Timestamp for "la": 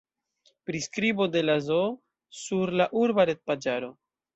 1.45-1.59, 2.83-2.93